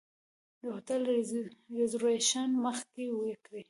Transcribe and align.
د 0.59 0.61
هوټل 0.73 1.01
ریزرویشن 1.77 2.49
مخکې 2.65 3.03
وکړئ. 3.21 3.59